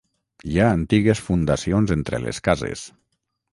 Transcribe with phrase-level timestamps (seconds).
[0.51, 2.89] Hi ha antigues fundacions entre les cases.